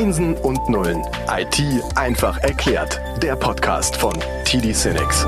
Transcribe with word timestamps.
Einsen 0.00 0.32
und 0.32 0.66
Nullen. 0.70 1.02
IT 1.28 1.62
einfach 1.94 2.38
erklärt. 2.38 2.98
Der 3.22 3.36
Podcast 3.36 3.96
von 3.96 4.14
TD 4.46 4.72
Cinex. 4.72 5.26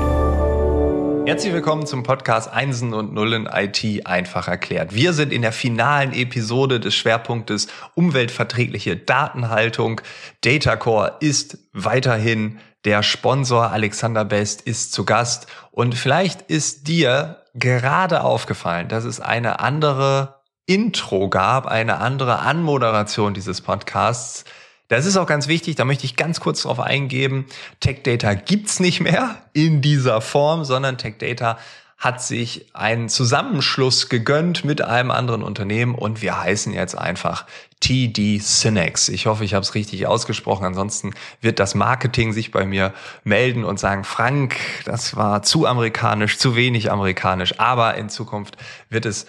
Herzlich 1.27 1.53
willkommen 1.53 1.85
zum 1.85 2.01
Podcast 2.01 2.51
Einsen 2.51 2.95
und 2.95 3.13
Nullen 3.13 3.47
IT 3.53 4.07
einfach 4.07 4.47
erklärt. 4.47 4.95
Wir 4.95 5.13
sind 5.13 5.31
in 5.31 5.43
der 5.43 5.51
finalen 5.51 6.11
Episode 6.11 6.79
des 6.79 6.95
Schwerpunktes 6.95 7.67
umweltverträgliche 7.93 8.97
Datenhaltung. 8.97 10.01
Datacore 10.41 11.17
ist 11.19 11.59
weiterhin 11.73 12.57
der 12.83 13.03
Sponsor. 13.03 13.69
Alexander 13.69 14.25
Best 14.25 14.61
ist 14.61 14.91
zu 14.91 15.05
Gast. 15.05 15.45
Und 15.69 15.93
vielleicht 15.93 16.41
ist 16.49 16.87
dir 16.87 17.43
gerade 17.53 18.23
aufgefallen, 18.23 18.87
dass 18.87 19.03
es 19.03 19.19
eine 19.19 19.59
andere 19.59 20.41
Intro 20.65 21.29
gab, 21.29 21.67
eine 21.67 21.99
andere 21.99 22.39
Anmoderation 22.39 23.35
dieses 23.35 23.61
Podcasts. 23.61 24.45
Das 24.93 25.07
ist 25.07 25.17
auch 25.17 25.25
ganz 25.25 25.47
wichtig, 25.47 25.75
da 25.75 25.85
möchte 25.85 26.05
ich 26.05 26.17
ganz 26.17 26.39
kurz 26.39 26.61
drauf 26.61 26.79
eingeben. 26.79 27.47
Tech 27.79 28.03
Data 28.03 28.35
gibt's 28.35 28.79
nicht 28.79 29.01
mehr 29.01 29.41
in 29.51 29.81
dieser 29.81 30.21
Form, 30.21 30.65
sondern 30.65 30.99
Tech 30.99 31.15
Data 31.17 31.57
hat 31.97 32.21
sich 32.21 32.67
einen 32.75 33.09
Zusammenschluss 33.09 34.07
gegönnt 34.07 34.65
mit 34.65 34.83
einem 34.83 35.09
anderen 35.09 35.41
Unternehmen 35.41 35.95
und 35.95 36.21
wir 36.21 36.39
heißen 36.39 36.73
jetzt 36.73 36.95
einfach 36.95 37.47
TD 37.79 38.37
Synex. 38.37 39.09
Ich 39.09 39.25
hoffe, 39.25 39.43
ich 39.43 39.55
habe 39.55 39.63
es 39.63 39.73
richtig 39.73 40.05
ausgesprochen. 40.05 40.63
Ansonsten 40.63 41.15
wird 41.41 41.57
das 41.57 41.73
Marketing 41.73 42.31
sich 42.31 42.51
bei 42.51 42.63
mir 42.63 42.93
melden 43.23 43.63
und 43.63 43.79
sagen, 43.79 44.03
Frank, 44.03 44.57
das 44.85 45.15
war 45.15 45.41
zu 45.41 45.65
amerikanisch, 45.65 46.37
zu 46.37 46.55
wenig 46.55 46.91
amerikanisch. 46.91 47.59
Aber 47.59 47.95
in 47.95 48.09
Zukunft 48.09 48.57
wird 48.89 49.07
es 49.07 49.25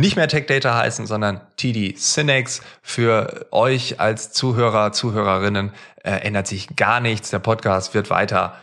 nicht 0.00 0.16
mehr 0.16 0.28
Tech 0.28 0.46
Data 0.46 0.74
heißen, 0.76 1.06
sondern 1.06 1.40
TD 1.56 1.96
Synex. 1.96 2.62
Für 2.82 3.46
euch 3.50 4.00
als 4.00 4.32
Zuhörer, 4.32 4.92
Zuhörerinnen 4.92 5.72
äh, 6.02 6.10
ändert 6.10 6.46
sich 6.46 6.74
gar 6.76 7.00
nichts. 7.00 7.30
Der 7.30 7.38
Podcast 7.38 7.94
wird 7.94 8.10
weiter 8.10 8.54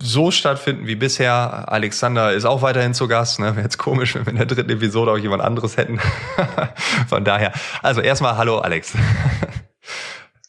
so 0.00 0.30
stattfinden 0.30 0.86
wie 0.86 0.96
bisher. 0.96 1.70
Alexander 1.70 2.32
ist 2.32 2.44
auch 2.44 2.62
weiterhin 2.62 2.94
zu 2.94 3.08
Gast. 3.08 3.40
Ne? 3.40 3.56
Wäre 3.56 3.64
jetzt 3.64 3.78
komisch, 3.78 4.14
wenn 4.14 4.26
wir 4.26 4.30
in 4.30 4.36
der 4.36 4.46
dritten 4.46 4.70
Episode 4.70 5.12
auch 5.12 5.18
jemand 5.18 5.42
anderes 5.42 5.76
hätten. 5.76 6.00
Von 7.08 7.24
daher, 7.24 7.52
also 7.82 8.00
erstmal 8.00 8.36
hallo 8.36 8.58
Alex. 8.58 8.94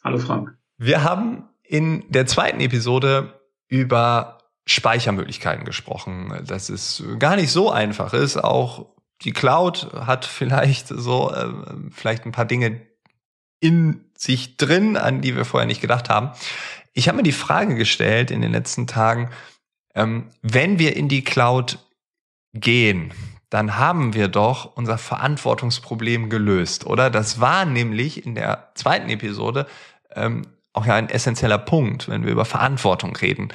hallo 0.04 0.18
Frank. 0.18 0.56
Wir 0.78 1.04
haben 1.04 1.50
in 1.64 2.04
der 2.10 2.26
zweiten 2.26 2.60
Episode 2.60 3.40
über 3.68 4.40
Speichermöglichkeiten 4.66 5.66
gesprochen. 5.66 6.34
Dass 6.46 6.70
es 6.70 7.04
gar 7.20 7.36
nicht 7.36 7.52
so 7.52 7.72
einfach 7.72 8.14
ist, 8.14 8.38
auch 8.38 8.94
die 9.24 9.32
Cloud 9.32 9.94
hat 9.94 10.26
vielleicht 10.26 10.88
so, 10.88 11.32
äh, 11.32 11.50
vielleicht 11.92 12.26
ein 12.26 12.32
paar 12.32 12.46
Dinge 12.46 12.82
in 13.60 14.06
sich 14.18 14.58
drin, 14.58 14.98
an 14.98 15.22
die 15.22 15.36
wir 15.36 15.46
vorher 15.46 15.68
nicht 15.68 15.82
gedacht 15.82 16.10
haben. 16.10 16.32
Ich 16.94 17.08
habe 17.08 17.18
mir 17.18 17.24
die 17.24 17.32
Frage 17.32 17.76
gestellt 17.76 18.32
in 18.32 18.42
den 18.42 18.52
letzten 18.52 18.88
Tagen, 18.88 19.30
ähm, 19.96 20.30
wenn 20.42 20.80
wir 20.80 20.96
in 20.96 21.08
die 21.08 21.24
Cloud 21.24 21.80
gehen, 22.54 23.14
dann 23.50 23.78
haben 23.78 24.14
wir 24.14 24.28
doch 24.28 24.76
unser 24.76 24.98
Verantwortungsproblem 24.98 26.30
gelöst, 26.30 26.86
oder? 26.86 27.10
Das 27.10 27.40
war 27.40 27.66
nämlich 27.66 28.26
in 28.26 28.36
der 28.36 28.72
zweiten 28.74 29.10
Episode 29.10 29.68
ähm, 30.16 30.44
auch 30.74 30.86
ja 30.86 30.96
ein 30.96 31.10
essentieller 31.10 31.60
Punkt, 31.60 32.10
wenn 32.10 32.26
wir 32.26 32.32
über 32.32 32.46
Verantwortung 32.46 33.16
reden. 33.16 33.50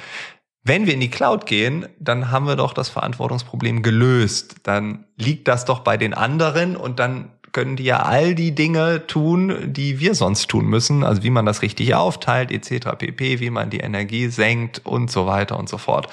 Wenn 0.63 0.85
wir 0.85 0.93
in 0.93 0.99
die 0.99 1.09
Cloud 1.09 1.45
gehen, 1.45 1.87
dann 1.99 2.31
haben 2.31 2.45
wir 2.45 2.55
doch 2.55 2.73
das 2.73 2.89
Verantwortungsproblem 2.89 3.81
gelöst. 3.81 4.57
Dann 4.63 5.05
liegt 5.15 5.47
das 5.47 5.65
doch 5.65 5.79
bei 5.79 5.97
den 5.97 6.13
anderen 6.13 6.75
und 6.75 6.99
dann 6.99 7.31
können 7.51 7.75
die 7.75 7.83
ja 7.83 8.03
all 8.03 8.35
die 8.35 8.53
Dinge 8.53 9.07
tun, 9.07 9.73
die 9.73 9.99
wir 9.99 10.15
sonst 10.15 10.49
tun 10.49 10.65
müssen, 10.67 11.03
also 11.03 11.23
wie 11.23 11.29
man 11.29 11.45
das 11.45 11.61
richtig 11.61 11.95
aufteilt, 11.95 12.51
etc. 12.51 12.97
pp, 12.97 13.39
wie 13.39 13.49
man 13.49 13.69
die 13.69 13.79
Energie 13.79 14.27
senkt 14.27 14.85
und 14.85 15.09
so 15.09 15.25
weiter 15.25 15.57
und 15.57 15.69
so 15.69 15.77
fort. 15.77 16.07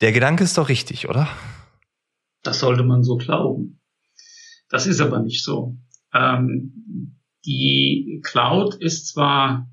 Der 0.00 0.12
Gedanke 0.12 0.44
ist 0.44 0.56
doch 0.58 0.68
richtig, 0.68 1.08
oder? 1.08 1.28
Das 2.42 2.60
sollte 2.60 2.84
man 2.84 3.02
so 3.02 3.16
glauben. 3.16 3.80
Das 4.68 4.86
ist 4.86 5.00
aber 5.00 5.18
nicht 5.20 5.42
so. 5.42 5.76
Ähm, 6.14 7.16
die 7.44 8.20
Cloud 8.22 8.74
ist 8.76 9.08
zwar 9.08 9.68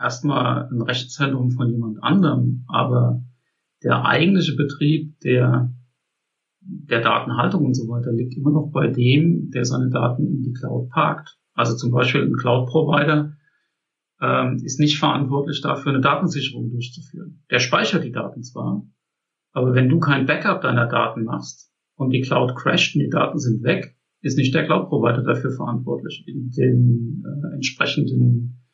erstmal 0.00 0.68
ein 0.70 0.82
Rechtszentrum 0.82 1.50
von 1.50 1.70
jemand 1.70 2.02
anderem, 2.02 2.64
aber 2.68 3.22
der 3.82 4.04
eigentliche 4.04 4.56
Betrieb 4.56 5.18
der, 5.20 5.72
der 6.60 7.00
Datenhaltung 7.00 7.64
und 7.64 7.74
so 7.74 7.88
weiter 7.88 8.12
liegt 8.12 8.36
immer 8.36 8.50
noch 8.50 8.70
bei 8.72 8.88
dem, 8.88 9.50
der 9.50 9.64
seine 9.64 9.90
Daten 9.90 10.26
in 10.26 10.42
die 10.42 10.52
Cloud 10.52 10.90
parkt. 10.90 11.38
Also 11.54 11.76
zum 11.76 11.90
Beispiel 11.90 12.22
ein 12.22 12.36
Cloud-Provider 12.36 13.32
ähm, 14.20 14.56
ist 14.64 14.80
nicht 14.80 14.98
verantwortlich 14.98 15.60
dafür, 15.60 15.92
eine 15.92 16.00
Datensicherung 16.00 16.70
durchzuführen. 16.70 17.42
Der 17.50 17.58
speichert 17.58 18.04
die 18.04 18.12
Daten 18.12 18.42
zwar, 18.42 18.86
aber 19.52 19.74
wenn 19.74 19.88
du 19.88 19.98
kein 19.98 20.26
Backup 20.26 20.60
deiner 20.60 20.86
Daten 20.86 21.24
machst 21.24 21.72
und 21.96 22.10
die 22.10 22.20
Cloud 22.20 22.54
crasht 22.56 22.94
und 22.94 23.02
die 23.02 23.10
Daten 23.10 23.38
sind 23.38 23.62
weg, 23.62 23.96
ist 24.20 24.36
nicht 24.36 24.54
der 24.54 24.66
Cloud-Provider 24.66 25.22
dafür 25.22 25.52
verantwortlich. 25.52 26.24
In 26.26 26.50
den 26.50 27.24
äh, 27.24 27.54
entsprechenden 27.54 28.67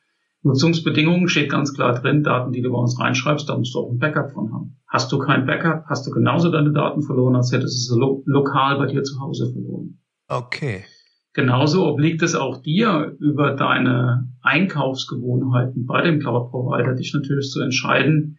Nutzungsbedingungen 0.44 1.28
steht 1.28 1.50
ganz 1.50 1.72
klar 1.72 1.98
drin, 1.98 2.22
Daten, 2.22 2.52
die 2.52 2.60
du 2.60 2.70
bei 2.70 2.78
uns 2.78 3.00
reinschreibst, 3.00 3.48
da 3.48 3.56
musst 3.56 3.74
du 3.74 3.78
auch 3.80 3.90
ein 3.90 3.98
Backup 3.98 4.32
von 4.32 4.52
haben. 4.52 4.76
Hast 4.86 5.10
du 5.10 5.18
kein 5.18 5.46
Backup, 5.46 5.86
hast 5.86 6.06
du 6.06 6.10
genauso 6.10 6.50
deine 6.50 6.72
Daten 6.72 7.02
verloren, 7.02 7.34
als 7.34 7.50
hättest 7.50 7.88
du 7.88 7.94
sie 7.94 7.98
lo 7.98 8.22
lokal 8.26 8.76
bei 8.76 8.86
dir 8.86 9.02
zu 9.02 9.18
Hause 9.20 9.50
verloren. 9.50 10.00
Okay. 10.28 10.84
Genauso 11.32 11.86
obliegt 11.86 12.22
es 12.22 12.34
auch 12.34 12.62
dir, 12.62 13.16
über 13.18 13.56
deine 13.56 14.30
Einkaufsgewohnheiten 14.42 15.86
bei 15.86 16.02
dem 16.02 16.20
Cloud-Provider 16.20 16.94
dich 16.94 17.12
natürlich 17.14 17.50
zu 17.50 17.60
entscheiden, 17.60 18.38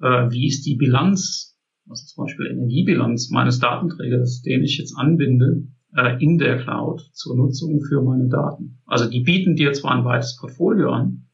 äh, 0.00 0.30
wie 0.30 0.48
ist 0.48 0.66
die 0.66 0.74
Bilanz, 0.74 1.56
also 1.88 2.04
zum 2.04 2.24
Beispiel 2.24 2.46
Energiebilanz 2.46 3.30
meines 3.30 3.60
Datenträgers, 3.60 4.42
den 4.42 4.64
ich 4.64 4.76
jetzt 4.76 4.94
anbinde, 4.98 5.68
äh, 5.96 6.22
in 6.22 6.38
der 6.38 6.58
Cloud 6.58 7.00
zur 7.12 7.36
Nutzung 7.36 7.80
für 7.80 8.02
meine 8.02 8.28
Daten. 8.28 8.82
Also 8.86 9.08
die 9.08 9.20
bieten 9.20 9.54
dir 9.54 9.72
zwar 9.72 9.92
ein 9.92 10.04
weites 10.04 10.36
Portfolio 10.36 10.90
an, 10.90 11.28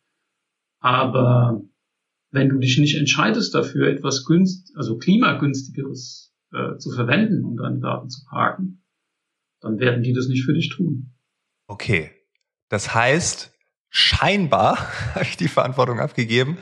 aber 0.81 1.63
wenn 2.33 2.49
du 2.49 2.59
dich 2.59 2.79
nicht 2.79 2.97
entscheidest 2.97 3.55
dafür, 3.55 3.89
etwas 3.89 4.25
günst, 4.25 4.73
also 4.77 4.99
klimagünstigeres 4.99 6.33
äh, 6.53 6.77
zu 6.79 6.91
verwenden, 6.91 7.45
um 7.45 7.57
deine 7.57 7.81
Daten 7.81 8.09
zu 8.09 8.25
parken, 8.25 8.83
dann 9.61 9.79
werden 9.79 10.03
die 10.03 10.13
das 10.13 10.27
nicht 10.27 10.45
für 10.45 10.55
dich 10.55 10.71
tun. 10.71 11.13
Okay. 11.67 12.11
Das 12.69 12.95
heißt, 12.95 13.53
scheinbar 13.91 14.79
habe 15.15 15.25
ich 15.25 15.37
die 15.37 15.49
Verantwortung 15.49 16.01
abgegeben, 16.01 16.57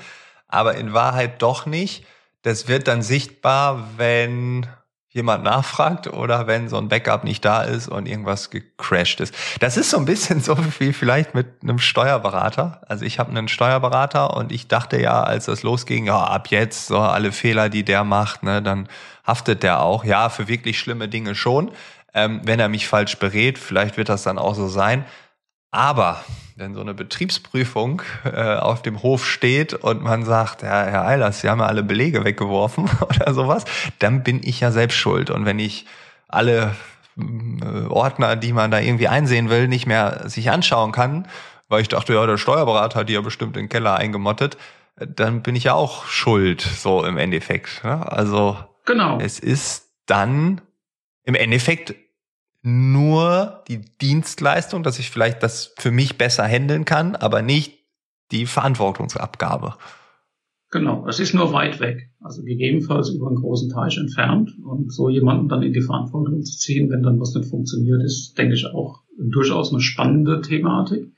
aber 0.46 0.76
in 0.76 0.92
Wahrheit 0.92 1.42
doch 1.42 1.66
nicht. 1.66 2.04
Das 2.42 2.68
wird 2.68 2.88
dann 2.88 3.02
sichtbar, 3.02 3.98
wenn 3.98 4.66
jemand 5.10 5.42
nachfragt 5.42 6.06
oder 6.06 6.46
wenn 6.46 6.68
so 6.68 6.76
ein 6.76 6.88
Backup 6.88 7.24
nicht 7.24 7.44
da 7.44 7.62
ist 7.62 7.88
und 7.88 8.06
irgendwas 8.06 8.50
gecrashed 8.50 9.20
ist. 9.20 9.34
Das 9.60 9.76
ist 9.76 9.90
so 9.90 9.96
ein 9.96 10.04
bisschen 10.04 10.40
so 10.42 10.56
wie 10.78 10.92
vielleicht 10.92 11.34
mit 11.34 11.46
einem 11.62 11.78
Steuerberater. 11.78 12.82
Also 12.88 13.04
ich 13.04 13.18
habe 13.18 13.30
einen 13.30 13.48
Steuerberater 13.48 14.36
und 14.36 14.52
ich 14.52 14.68
dachte 14.68 15.00
ja, 15.00 15.22
als 15.22 15.46
das 15.46 15.62
losging, 15.62 16.06
ja, 16.06 16.22
ab 16.24 16.48
jetzt 16.48 16.86
so 16.86 16.98
alle 16.98 17.32
Fehler, 17.32 17.68
die 17.68 17.84
der 17.84 18.04
macht, 18.04 18.42
ne, 18.42 18.62
dann 18.62 18.88
haftet 19.26 19.62
der 19.62 19.80
auch. 19.80 20.04
Ja, 20.04 20.28
für 20.28 20.48
wirklich 20.48 20.78
schlimme 20.78 21.08
Dinge 21.08 21.34
schon. 21.34 21.70
Ähm, 22.14 22.40
wenn 22.44 22.60
er 22.60 22.68
mich 22.68 22.86
falsch 22.88 23.18
berät, 23.18 23.58
vielleicht 23.58 23.96
wird 23.96 24.08
das 24.08 24.22
dann 24.22 24.38
auch 24.38 24.54
so 24.54 24.68
sein. 24.68 25.04
Aber 25.70 26.24
wenn 26.56 26.74
so 26.74 26.80
eine 26.80 26.94
Betriebsprüfung 26.94 28.02
äh, 28.24 28.56
auf 28.56 28.82
dem 28.82 29.02
Hof 29.02 29.26
steht 29.26 29.74
und 29.74 30.02
man 30.02 30.24
sagt, 30.24 30.62
ja, 30.62 30.84
Herr 30.84 31.06
Eilers, 31.06 31.40
Sie 31.40 31.48
haben 31.48 31.60
ja 31.60 31.66
alle 31.66 31.82
Belege 31.82 32.24
weggeworfen 32.24 32.90
oder 33.00 33.32
sowas, 33.34 33.64
dann 33.98 34.22
bin 34.22 34.40
ich 34.42 34.60
ja 34.60 34.70
selbst 34.70 34.96
schuld. 34.96 35.30
Und 35.30 35.44
wenn 35.44 35.58
ich 35.58 35.86
alle 36.26 36.74
äh, 37.16 37.86
Ordner, 37.88 38.36
die 38.36 38.52
man 38.52 38.70
da 38.70 38.80
irgendwie 38.80 39.08
einsehen 39.08 39.50
will, 39.50 39.68
nicht 39.68 39.86
mehr 39.86 40.28
sich 40.28 40.50
anschauen 40.50 40.92
kann, 40.92 41.28
weil 41.68 41.82
ich 41.82 41.88
dachte, 41.88 42.14
ja, 42.14 42.26
der 42.26 42.38
Steuerberater 42.38 43.00
hat 43.00 43.08
die 43.08 43.14
ja 43.14 43.20
bestimmt 43.20 43.56
in 43.56 43.64
den 43.64 43.68
Keller 43.68 43.96
eingemottet, 43.96 44.56
dann 44.96 45.42
bin 45.42 45.54
ich 45.54 45.64
ja 45.64 45.74
auch 45.74 46.06
schuld, 46.06 46.60
so 46.60 47.04
im 47.04 47.18
Endeffekt. 47.18 47.84
Ne? 47.84 48.10
Also 48.10 48.56
genau. 48.84 49.18
es 49.20 49.38
ist 49.38 49.92
dann 50.06 50.60
im 51.24 51.34
Endeffekt 51.34 51.94
nur 52.68 53.64
die 53.68 53.80
Dienstleistung, 54.00 54.82
dass 54.82 54.98
ich 54.98 55.10
vielleicht 55.10 55.42
das 55.42 55.74
für 55.78 55.90
mich 55.90 56.18
besser 56.18 56.44
handeln 56.44 56.84
kann, 56.84 57.16
aber 57.16 57.42
nicht 57.42 57.78
die 58.30 58.46
Verantwortungsabgabe. 58.46 59.74
Genau, 60.70 61.06
es 61.08 61.18
ist 61.18 61.34
nur 61.34 61.54
weit 61.54 61.80
weg, 61.80 62.10
also 62.20 62.42
gegebenenfalls 62.42 63.08
über 63.08 63.28
einen 63.28 63.36
großen 63.36 63.70
Teich 63.70 63.96
entfernt 63.96 64.50
und 64.62 64.92
so 64.92 65.08
jemanden 65.08 65.48
dann 65.48 65.62
in 65.62 65.72
die 65.72 65.80
Verantwortung 65.80 66.42
zu 66.42 66.58
ziehen, 66.58 66.90
wenn 66.90 67.02
dann 67.02 67.18
was 67.18 67.34
nicht 67.34 67.48
funktioniert, 67.48 68.02
ist, 68.02 68.36
denke 68.36 68.54
ich, 68.54 68.66
auch 68.66 69.02
durchaus 69.18 69.72
eine 69.72 69.80
spannende 69.80 70.42
Thematik. 70.42 71.10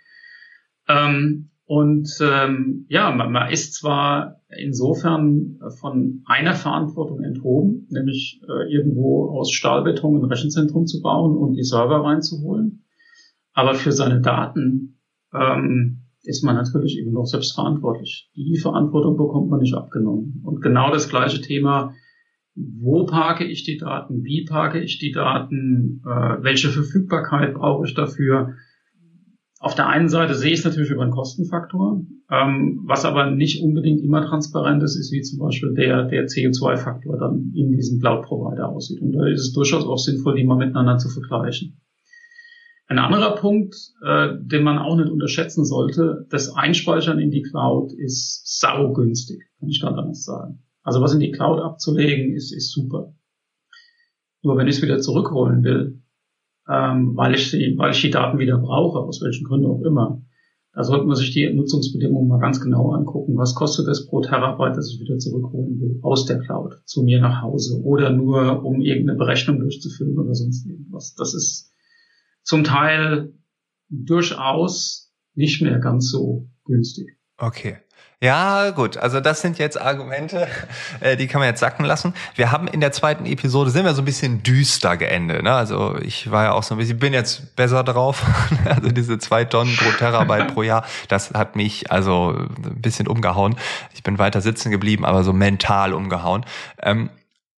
Ähm, 0.87 1.50
und 1.71 2.19
ähm, 2.21 2.85
ja, 2.89 3.13
man, 3.13 3.31
man 3.31 3.49
ist 3.53 3.75
zwar 3.75 4.41
insofern 4.49 5.61
von 5.79 6.25
einer 6.27 6.55
Verantwortung 6.55 7.21
enthoben, 7.23 7.87
nämlich 7.91 8.43
äh, 8.43 8.73
irgendwo 8.75 9.31
aus 9.39 9.53
Stahlbeton 9.53 10.17
ein 10.17 10.25
Rechenzentrum 10.25 10.87
zu 10.87 11.01
bauen 11.01 11.37
und 11.37 11.55
die 11.55 11.63
Server 11.63 12.03
reinzuholen, 12.03 12.83
aber 13.53 13.75
für 13.75 13.93
seine 13.93 14.21
Daten 14.21 14.99
ähm, 15.33 16.07
ist 16.25 16.43
man 16.43 16.57
natürlich 16.57 16.99
eben 16.99 17.13
noch 17.13 17.27
selbst 17.27 17.55
verantwortlich. 17.55 18.33
Die 18.35 18.59
Verantwortung 18.59 19.17
bekommt 19.17 19.49
man 19.49 19.61
nicht 19.61 19.75
abgenommen. 19.75 20.43
Und 20.45 20.63
genau 20.63 20.91
das 20.91 21.09
gleiche 21.09 21.41
Thema, 21.41 21.95
wo 22.57 23.07
parke 23.07 23.45
ich 23.45 23.63
die 23.63 23.79
Daten, 23.79 24.25
wie 24.25 24.45
parke 24.45 24.81
ich 24.81 24.99
die 24.99 25.13
Daten, 25.13 26.03
äh, 26.05 26.43
welche 26.43 26.71
Verfügbarkeit 26.71 27.55
brauche 27.55 27.87
ich 27.87 27.95
dafür. 27.95 28.57
Auf 29.63 29.75
der 29.75 29.89
einen 29.89 30.09
Seite 30.09 30.35
sehe 30.35 30.53
ich 30.53 30.61
es 30.61 30.65
natürlich 30.65 30.91
über 30.91 31.03
einen 31.03 31.11
Kostenfaktor, 31.11 32.01
ähm, 32.31 32.81
was 32.87 33.05
aber 33.05 33.31
nicht 33.31 33.63
unbedingt 33.63 34.01
immer 34.01 34.27
transparent 34.27 34.83
ist, 34.83 34.97
ist 34.97 35.13
wie 35.13 35.21
zum 35.21 35.39
Beispiel 35.39 35.75
der, 35.75 36.05
der 36.05 36.25
CO2-Faktor 36.25 37.19
dann 37.19 37.53
in 37.55 37.71
diesem 37.71 38.01
Cloud-Provider 38.01 38.67
aussieht. 38.67 39.03
Und 39.03 39.13
da 39.13 39.27
ist 39.27 39.41
es 39.41 39.53
durchaus 39.53 39.85
auch 39.85 39.99
sinnvoll, 39.99 40.37
die 40.37 40.45
mal 40.45 40.57
miteinander 40.57 40.97
zu 40.97 41.11
vergleichen. 41.11 41.79
Ein 42.87 42.99
anderer 42.99 43.35
Punkt, 43.35 43.77
äh, 44.03 44.31
den 44.41 44.63
man 44.63 44.79
auch 44.79 44.97
nicht 44.97 45.11
unterschätzen 45.11 45.67
sollte, 45.67 46.27
das 46.31 46.55
Einspeichern 46.55 47.19
in 47.19 47.31
die 47.31 47.43
Cloud 47.43 47.93
ist 47.93 48.59
saugünstig, 48.61 49.43
kann 49.59 49.69
ich 49.69 49.83
ganz 49.83 49.99
anders 49.99 50.25
sagen. 50.25 50.63
Also 50.83 51.03
was 51.03 51.13
in 51.13 51.21
die 51.21 51.33
Cloud 51.33 51.61
abzulegen, 51.61 52.35
ist, 52.35 52.51
ist 52.51 52.73
super. 52.73 53.15
Nur 54.43 54.57
wenn 54.57 54.69
ich 54.69 54.77
es 54.77 54.83
wieder 54.83 55.01
zurückholen 55.01 55.63
will, 55.65 56.00
ähm, 56.71 57.17
weil, 57.17 57.35
ich 57.35 57.51
sie, 57.51 57.75
weil 57.77 57.93
ich 57.93 58.01
die 58.01 58.11
Daten 58.11 58.39
wieder 58.39 58.59
brauche, 58.59 59.01
aus 59.01 59.21
welchen 59.23 59.45
Gründen 59.45 59.67
auch 59.67 59.83
immer, 59.83 60.23
da 60.73 60.85
sollte 60.85 61.05
man 61.05 61.17
sich 61.17 61.33
die 61.33 61.53
Nutzungsbedingungen 61.53 62.29
mal 62.29 62.39
ganz 62.39 62.61
genau 62.61 62.93
angucken. 62.93 63.37
Was 63.37 63.57
kostet 63.57 63.89
es 63.89 64.07
pro 64.07 64.21
Terabyte, 64.21 64.77
dass 64.77 64.93
ich 64.93 65.01
wieder 65.01 65.19
zurückholen 65.19 65.81
will 65.81 65.99
aus 66.03 66.27
der 66.27 66.39
Cloud 66.39 66.81
zu 66.85 67.03
mir 67.03 67.21
nach 67.21 67.43
Hause 67.43 67.83
oder 67.83 68.11
nur 68.11 68.65
um 68.65 68.81
irgendeine 68.81 69.19
Berechnung 69.19 69.59
durchzuführen 69.59 70.17
oder 70.17 70.35
sonst 70.35 70.65
irgendwas. 70.67 71.15
Das 71.15 71.35
ist 71.35 71.73
zum 72.45 72.63
Teil 72.63 73.35
durchaus 73.89 75.13
nicht 75.35 75.61
mehr 75.61 75.81
ganz 75.81 76.09
so 76.09 76.49
günstig. 76.65 77.20
Okay. 77.41 77.79
Ja, 78.23 78.69
gut. 78.69 78.99
Also 78.99 79.19
das 79.21 79.41
sind 79.41 79.57
jetzt 79.57 79.81
Argumente, 79.81 80.47
äh, 81.01 81.17
die 81.17 81.27
kann 81.27 81.39
man 81.39 81.49
jetzt 81.49 81.61
sacken 81.61 81.87
lassen. 81.87 82.13
Wir 82.35 82.53
haben 82.53 82.69
in 82.69 82.81
der 82.81 82.93
zweiten 82.93 83.25
Episode 83.25 83.71
sind 83.71 83.87
wir 83.87 83.95
so 83.95 84.03
ein 84.03 84.05
bisschen 84.05 84.43
düster 84.43 84.99
geendet. 84.99 85.43
Ne? 85.43 85.55
Also 85.55 85.97
ich 86.03 86.31
war 86.31 86.45
ja 86.45 86.53
auch 86.53 86.63
so 86.63 86.75
ein 86.75 86.79
bisschen, 86.79 86.99
bin 86.99 87.15
jetzt 87.15 87.57
besser 87.57 87.83
drauf. 87.83 88.23
also 88.67 88.91
diese 88.91 89.19
zwei 89.19 89.47
Tonnen 89.47 89.75
pro 89.75 89.91
Terabyte 89.93 90.53
pro 90.53 90.63
Jahr, 90.63 90.85
das 91.09 91.31
hat 91.31 91.57
mich 91.57 91.91
also 91.91 92.35
ein 92.37 92.83
bisschen 92.83 93.09
umgehauen. 93.09 93.57
Ich 93.95 94.03
bin 94.03 94.19
weiter 94.19 94.43
sitzen 94.43 94.71
geblieben, 94.71 95.07
aber 95.07 95.25
so 95.25 95.33
mental 95.33 95.95
umgehauen. 95.95 96.45
Ähm, 96.83 97.09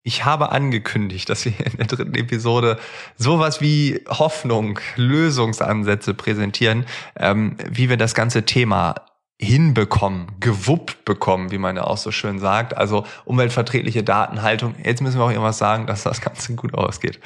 ich 0.03 0.25
habe 0.25 0.51
angekündigt, 0.51 1.29
dass 1.29 1.45
wir 1.45 1.53
in 1.59 1.77
der 1.77 1.87
dritten 1.87 2.15
Episode 2.15 2.77
sowas 3.17 3.61
wie 3.61 4.03
Hoffnung, 4.07 4.79
Lösungsansätze 4.95 6.13
präsentieren, 6.13 6.85
ähm, 7.17 7.57
wie 7.67 7.89
wir 7.89 7.97
das 7.97 8.13
ganze 8.13 8.43
Thema 8.43 8.95
hinbekommen, 9.41 10.27
gewuppt 10.39 11.03
bekommen, 11.03 11.51
wie 11.51 11.57
man 11.57 11.75
ja 11.75 11.83
auch 11.83 11.97
so 11.97 12.11
schön 12.11 12.39
sagt. 12.39 12.77
Also 12.77 13.05
umweltverträgliche 13.25 14.03
Datenhaltung. 14.03 14.75
Jetzt 14.83 15.01
müssen 15.01 15.19
wir 15.19 15.25
auch 15.25 15.31
irgendwas 15.31 15.57
sagen, 15.57 15.87
dass 15.87 16.03
das 16.03 16.21
Ganze 16.21 16.55
gut 16.55 16.73
ausgeht. 16.73 17.19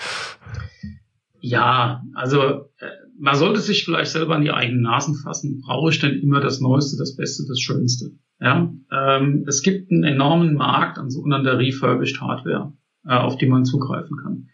Ja, 1.42 2.02
also 2.16 2.42
äh, 2.80 2.88
man 3.20 3.36
sollte 3.36 3.60
sich 3.60 3.86
vielleicht 3.86 4.12
selber 4.12 4.36
an 4.36 4.42
die 4.42 4.52
eigenen 4.52 4.82
Nasen 4.82 5.16
fassen. 5.16 5.62
Brauche 5.66 5.92
ich 5.92 6.00
denn 6.00 6.20
immer 6.20 6.40
das 6.40 6.60
Neueste, 6.62 6.98
das 6.98 7.16
Beste, 7.16 7.44
das 7.48 7.60
Schönste? 7.60 8.12
Ja, 8.40 8.74
ähm, 8.92 9.46
es 9.48 9.62
gibt 9.62 9.92
einen 9.92 10.04
enormen 10.04 10.56
Markt 10.56 10.98
an 10.98 11.10
sogenannter 11.10 11.60
Refurbished 11.60 12.20
Hardware, 12.20 12.74
äh, 13.06 13.14
auf 13.14 13.38
die 13.38 13.46
man 13.46 13.66
zugreifen 13.66 14.18
kann. 14.24 14.50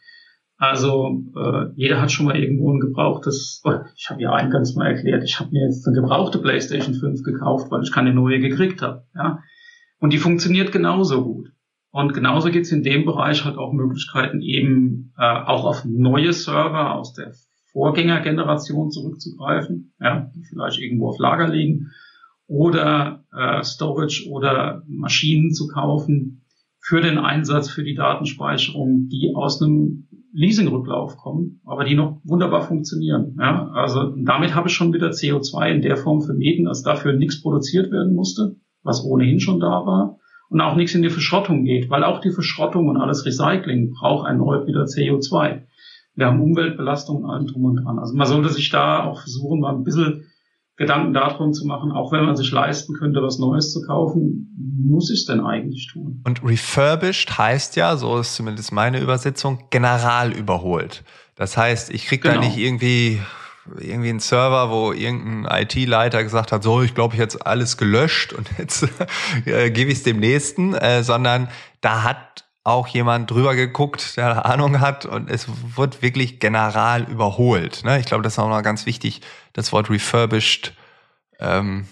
Also 0.62 1.24
äh, 1.36 1.74
jeder 1.74 2.00
hat 2.00 2.12
schon 2.12 2.28
mal 2.28 2.38
irgendwo 2.38 2.72
ein 2.72 2.80
gebrauchtes, 2.80 3.64
oh, 3.64 3.80
ich 3.96 4.12
habe 4.12 4.22
ja 4.22 4.32
eingangs 4.32 4.76
mal 4.76 4.92
erklärt, 4.92 5.24
ich 5.24 5.40
habe 5.40 5.50
mir 5.50 5.66
jetzt 5.66 5.88
eine 5.88 5.96
gebrauchte 5.96 6.38
PlayStation 6.38 6.94
5 6.94 7.24
gekauft, 7.24 7.72
weil 7.72 7.82
ich 7.82 7.92
keine 7.92 8.14
neue 8.14 8.40
gekriegt 8.40 8.84
habe. 8.84 9.04
Ja? 9.16 9.40
Und 9.98 10.14
die 10.14 10.20
funktioniert 10.20 10.72
genauso 10.72 11.24
gut. 11.24 11.52
Und 11.90 12.14
genauso 12.14 12.52
gibt 12.52 12.68
es 12.68 12.72
in 12.72 12.84
dem 12.84 13.06
Bereich 13.06 13.44
halt 13.44 13.58
auch 13.58 13.74
Möglichkeiten, 13.74 14.44
eben 14.44 15.16
äh, 15.18 15.24
auch 15.24 15.66
auf 15.66 15.84
neue 15.84 16.32
Server 16.32 16.94
aus 16.94 17.16
der 17.16 17.34
Vorgängergeneration 17.72 18.92
zurückzugreifen, 18.92 19.96
ja, 20.00 20.30
die 20.36 20.44
vielleicht 20.44 20.78
irgendwo 20.78 21.10
auf 21.10 21.18
Lager 21.18 21.48
liegen 21.48 21.90
oder 22.46 23.24
äh, 23.36 23.64
Storage 23.64 24.30
oder 24.30 24.84
Maschinen 24.88 25.54
zu 25.54 25.68
kaufen 25.70 26.46
für 26.80 27.02
den 27.02 27.18
Einsatz 27.18 27.72
für 27.72 27.84
die 27.84 27.96
Datenspeicherung, 27.96 29.08
die 29.08 29.32
aus 29.34 29.60
einem 29.60 30.08
Leasingrücklauf 30.34 31.18
kommen, 31.18 31.62
aber 31.66 31.84
die 31.84 31.96
noch 31.96 32.22
wunderbar 32.24 32.62
funktionieren. 32.62 33.36
Ja, 33.40 33.70
also 33.74 34.14
damit 34.16 34.56
habe 34.56 34.68
ich 34.70 34.74
schon 34.74 34.94
wieder 34.94 35.10
CO2 35.10 35.72
in 35.72 35.82
der 35.82 35.98
Form 35.98 36.22
vermieden, 36.22 36.66
dass 36.66 36.84
dafür 36.84 37.14
nichts 37.14 37.42
produziert 37.42 37.92
werden 37.92 38.16
musste, 38.16 38.56
was 38.84 39.04
ohnehin 39.04 39.40
schon 39.40 39.60
da 39.60 39.86
war 39.86 40.18
und 40.50 40.62
auch 40.62 40.76
nichts 40.76 40.96
in 40.96 41.02
die 41.02 41.10
Verschrottung 41.10 41.64
geht, 41.64 41.90
weil 41.90 42.04
auch 42.04 42.20
die 42.20 42.32
Verschrottung 42.32 42.90
und 42.90 42.98
alles 42.98 43.26
Recycling 43.26 43.92
braucht 43.92 44.28
erneut 44.28 44.68
wieder 44.68 44.84
CO2. 44.84 45.64
Wir 46.16 46.26
haben 46.26 46.42
Umweltbelastung 46.42 47.24
und 47.24 47.30
allem 47.30 47.48
drum 47.48 47.66
und 47.66 47.78
dran. 47.78 48.00
Also 48.00 48.16
man 48.16 48.28
sollte 48.28 48.50
sich 48.50 48.70
da 48.70 49.06
auch 49.06 49.22
versuchen, 49.22 49.62
mal 49.62 49.74
ein 49.74 49.84
bisschen 49.84 50.26
Gedanken 50.78 51.14
darum 51.14 51.54
zu 51.54 51.66
machen, 51.68 51.92
auch 51.92 52.12
wenn 52.12 52.26
man 52.26 52.36
sich 52.36 52.52
leisten 52.52 52.94
könnte, 52.96 53.22
was 53.22 53.38
Neues 53.40 53.72
zu 53.72 53.82
kaufen, 53.82 54.56
muss 54.84 55.12
ich 55.12 55.20
es 55.20 55.26
denn 55.26 55.42
eigentlich 55.42 55.90
tun? 55.92 56.22
Und 56.26 56.44
refurbished 56.44 57.38
heißt 57.38 57.76
ja, 57.76 57.98
so 57.98 58.18
ist 58.18 58.36
zumindest 58.36 58.72
meine 58.72 59.00
Übersetzung, 59.00 59.66
general 59.70 60.32
überholt. 60.32 61.04
Das 61.36 61.58
heißt, 61.58 61.94
ich 61.94 62.06
krieg 62.06 62.22
genau. 62.22 62.36
da 62.36 62.42
nicht 62.42 62.58
irgendwie 62.58 63.20
irgendwie 63.80 64.10
einen 64.10 64.20
Server, 64.20 64.72
wo 64.72 64.92
irgendein 64.92 65.64
IT-Leiter 65.64 66.24
gesagt 66.24 66.52
hat, 66.52 66.64
so, 66.64 66.82
ich 66.82 66.96
glaube, 66.96 67.14
ich 67.14 67.20
jetzt 67.20 67.46
alles 67.46 67.78
gelöscht 67.78 68.34
und 68.34 68.50
jetzt 68.58 68.88
äh, 69.46 69.70
gebe 69.70 69.92
ich 69.92 70.00
es 70.00 70.04
dem 70.04 70.20
nächsten, 70.20 70.74
äh, 70.74 71.04
sondern 71.04 71.48
da 71.80 72.04
hat 72.04 72.46
auch 72.64 72.88
jemand 72.88 73.32
drüber 73.32 73.56
geguckt, 73.56 74.18
der 74.18 74.46
Ahnung 74.46 74.80
hat 74.80 75.06
und 75.06 75.30
es 75.30 75.48
wird 75.76 76.02
wirklich 76.02 76.40
general 76.40 77.10
überholt. 77.10 77.84
Ne? 77.84 78.00
Ich 78.00 78.06
glaube, 78.06 78.24
das 78.24 78.34
ist 78.34 78.40
auch 78.40 78.50
noch 78.50 78.62
ganz 78.62 78.86
wichtig, 78.86 79.22
das 79.54 79.72
Wort 79.74 79.90
refurbished. 79.90 80.74
Ähm, 81.40 81.86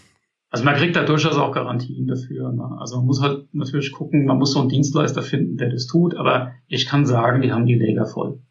also 0.51 0.65
man 0.65 0.75
kriegt 0.75 0.95
da 0.95 1.03
durchaus 1.03 1.37
auch 1.37 1.53
Garantien 1.53 2.07
dafür. 2.07 2.51
Ne? 2.51 2.77
Also 2.79 2.97
man 2.97 3.05
muss 3.05 3.21
halt 3.21 3.53
natürlich 3.53 3.91
gucken, 3.91 4.25
man 4.25 4.37
muss 4.37 4.53
so 4.53 4.59
einen 4.59 4.69
Dienstleister 4.69 5.21
finden, 5.21 5.57
der 5.57 5.69
das 5.69 5.87
tut, 5.87 6.15
aber 6.15 6.51
ich 6.67 6.85
kann 6.87 7.05
sagen, 7.05 7.41
die 7.41 7.51
haben 7.51 7.65
die 7.65 7.75
Lager 7.75 8.05
voll. 8.05 8.41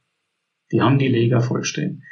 Die 0.73 0.83
haben 0.83 0.99
die 0.99 1.09
Lager 1.09 1.41
voll 1.41 1.65
stehen. 1.65 2.03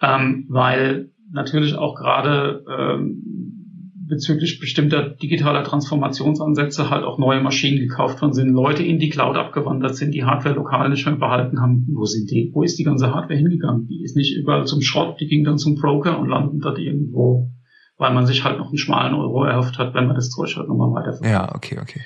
Ähm, 0.00 0.46
weil 0.48 1.10
natürlich 1.30 1.74
auch 1.74 1.94
gerade 1.94 2.64
ähm, 2.68 3.63
bezüglich 4.06 4.60
bestimmter 4.60 5.10
digitaler 5.10 5.64
Transformationsansätze 5.64 6.90
halt 6.90 7.04
auch 7.04 7.18
neue 7.18 7.40
Maschinen 7.40 7.78
gekauft 7.78 8.20
worden 8.20 8.32
sind, 8.32 8.52
Leute 8.52 8.82
in 8.82 8.98
die 8.98 9.08
Cloud 9.08 9.36
abgewandert 9.36 9.96
sind, 9.96 10.12
die 10.12 10.24
Hardware 10.24 10.54
lokal 10.54 10.88
nicht 10.90 11.06
mehr 11.06 11.16
behalten 11.16 11.60
haben. 11.60 11.86
Wo 11.92 12.04
sind 12.04 12.30
die? 12.30 12.50
Wo 12.52 12.62
ist 12.62 12.78
die 12.78 12.84
ganze 12.84 13.14
Hardware 13.14 13.38
hingegangen? 13.38 13.86
Die 13.86 14.02
ist 14.02 14.16
nicht 14.16 14.36
überall 14.36 14.66
zum 14.66 14.80
Schrott, 14.80 15.20
die 15.20 15.26
ging 15.26 15.44
dann 15.44 15.58
zum 15.58 15.74
Broker 15.76 16.18
und 16.18 16.28
landen 16.28 16.60
dort 16.60 16.78
irgendwo, 16.78 17.50
weil 17.96 18.12
man 18.12 18.26
sich 18.26 18.44
halt 18.44 18.58
noch 18.58 18.68
einen 18.68 18.78
schmalen 18.78 19.14
Euro 19.14 19.44
erhofft 19.44 19.78
hat, 19.78 19.94
wenn 19.94 20.06
man 20.06 20.16
das 20.16 20.30
Zeug 20.30 20.54
halt 20.56 20.68
nochmal 20.68 20.92
weiterverkauft. 20.92 21.30
Ja, 21.30 21.54
okay, 21.54 21.78
okay. 21.80 22.00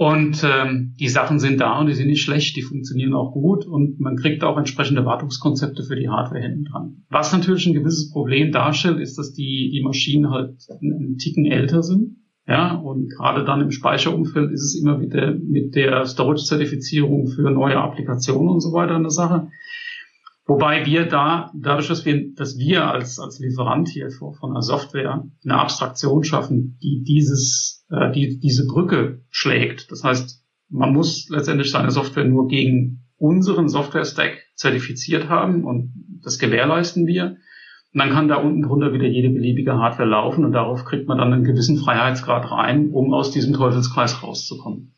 Und 0.00 0.42
ähm, 0.44 0.94
die 0.98 1.10
Sachen 1.10 1.38
sind 1.38 1.60
da 1.60 1.78
und 1.78 1.86
die 1.86 1.92
sind 1.92 2.06
nicht 2.06 2.22
schlecht, 2.22 2.56
die 2.56 2.62
funktionieren 2.62 3.12
auch 3.12 3.34
gut 3.34 3.66
und 3.66 4.00
man 4.00 4.16
kriegt 4.16 4.42
auch 4.44 4.56
entsprechende 4.56 5.04
Wartungskonzepte 5.04 5.82
für 5.82 5.94
die 5.94 6.08
Hardware 6.08 6.40
hinten 6.40 6.64
dran. 6.64 7.02
Was 7.10 7.34
natürlich 7.34 7.66
ein 7.66 7.74
gewisses 7.74 8.10
Problem 8.10 8.50
darstellt, 8.50 8.98
ist, 8.98 9.18
dass 9.18 9.34
die, 9.34 9.68
die 9.70 9.82
Maschinen 9.82 10.30
halt 10.30 10.56
einen 10.80 11.18
Ticken 11.18 11.44
älter 11.44 11.82
sind. 11.82 12.16
Ja, 12.46 12.76
und 12.76 13.10
gerade 13.10 13.44
dann 13.44 13.60
im 13.60 13.70
Speicherumfeld 13.70 14.50
ist 14.52 14.64
es 14.64 14.80
immer 14.80 15.02
wieder 15.02 15.34
mit 15.34 15.74
der 15.74 16.06
Storage-Zertifizierung 16.06 17.26
für 17.26 17.50
neue 17.50 17.76
Applikationen 17.76 18.48
und 18.48 18.60
so 18.60 18.72
weiter 18.72 18.96
eine 18.96 19.10
Sache. 19.10 19.48
Wobei 20.50 20.84
wir 20.84 21.06
da, 21.06 21.52
dadurch, 21.54 21.86
dass 21.86 22.04
wir, 22.04 22.34
dass 22.34 22.58
wir 22.58 22.84
als, 22.84 23.20
als 23.20 23.38
Lieferant 23.38 23.88
hier 23.88 24.10
von 24.10 24.50
einer 24.50 24.62
Software 24.62 25.24
eine 25.44 25.54
Abstraktion 25.54 26.24
schaffen, 26.24 26.76
die 26.82 27.04
dieses, 27.04 27.86
äh, 27.88 28.10
die 28.10 28.40
diese 28.40 28.66
Brücke 28.66 29.22
schlägt. 29.30 29.92
Das 29.92 30.02
heißt, 30.02 30.44
man 30.68 30.92
muss 30.92 31.28
letztendlich 31.28 31.70
seine 31.70 31.92
Software 31.92 32.24
nur 32.24 32.48
gegen 32.48 33.04
unseren 33.16 33.68
Software-Stack 33.68 34.38
zertifiziert 34.56 35.28
haben 35.28 35.62
und 35.62 35.92
das 36.24 36.40
gewährleisten 36.40 37.06
wir. 37.06 37.36
Und 37.92 38.00
dann 38.00 38.10
kann 38.10 38.26
da 38.26 38.34
unten 38.34 38.62
drunter 38.62 38.92
wieder 38.92 39.06
jede 39.06 39.30
beliebige 39.30 39.74
Hardware 39.74 40.08
laufen 40.08 40.44
und 40.44 40.50
darauf 40.50 40.84
kriegt 40.84 41.06
man 41.06 41.18
dann 41.18 41.32
einen 41.32 41.44
gewissen 41.44 41.76
Freiheitsgrad 41.76 42.50
rein, 42.50 42.90
um 42.90 43.14
aus 43.14 43.30
diesem 43.30 43.54
Teufelskreis 43.54 44.20
rauszukommen. 44.24 44.96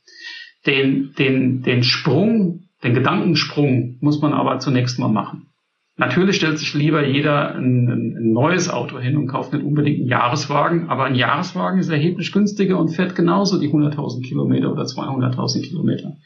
Den, 0.65 1.13
den, 1.19 1.61
den 1.61 1.83
Sprung 1.83 2.71
den 2.83 2.95
Gedankensprung 2.95 3.99
muss 4.01 4.21
man 4.21 4.33
aber 4.33 4.59
zunächst 4.59 4.99
mal 4.99 5.09
machen. 5.09 5.53
Natürlich 5.97 6.37
stellt 6.37 6.59
sich 6.59 6.73
lieber 6.73 7.07
jeder 7.07 7.55
ein, 7.55 7.89
ein, 7.89 8.33
neues 8.33 8.71
Auto 8.71 8.99
hin 8.99 9.17
und 9.17 9.27
kauft 9.27 9.53
nicht 9.53 9.65
unbedingt 9.65 10.01
einen 10.01 10.09
Jahreswagen, 10.09 10.89
aber 10.89 11.05
ein 11.05 11.15
Jahreswagen 11.15 11.79
ist 11.79 11.91
erheblich 11.91 12.33
günstiger 12.33 12.79
und 12.79 12.89
fährt 12.89 13.15
genauso 13.15 13.61
die 13.61 13.69
100.000 13.69 14.23
Kilometer 14.27 14.73
oder 14.73 14.85
200.000 14.85 15.63
Kilometer. 15.63 16.17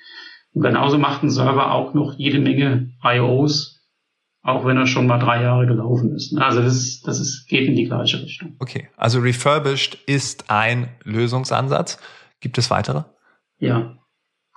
Und 0.53 0.63
genauso 0.63 0.99
macht 0.99 1.23
ein 1.23 1.31
Server 1.31 1.73
auch 1.73 1.95
noch 1.95 2.15
jede 2.15 2.39
Menge 2.39 2.93
IOs, 3.03 3.85
auch 4.43 4.65
wenn 4.65 4.77
er 4.77 4.87
schon 4.87 5.09
mal 5.09 5.19
drei 5.19 5.43
Jahre 5.43 5.67
gelaufen 5.67 6.15
ist. 6.15 6.39
Also 6.39 6.63
das, 6.63 6.77
ist, 6.77 7.07
das 7.09 7.19
ist, 7.19 7.49
geht 7.49 7.69
in 7.69 7.75
die 7.75 7.85
gleiche 7.85 8.23
Richtung. 8.23 8.55
Okay, 8.61 8.89
also 8.97 9.19
refurbished 9.19 9.99
ist 10.07 10.49
ein 10.49 10.89
Lösungsansatz. 11.03 11.99
Gibt 12.41 12.57
es 12.57 12.71
weitere? 12.71 13.03
Ja, 13.59 13.99